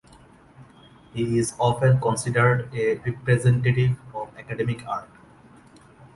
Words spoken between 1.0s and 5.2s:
He is often considered a representative of Academic art.